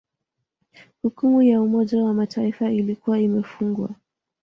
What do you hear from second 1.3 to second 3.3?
ya Umoja wa Mataifa ilikuwa